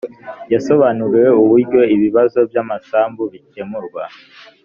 [0.53, 4.03] yasobanuriwe uburyo ibibazo by ‘amasambu bikemurwa.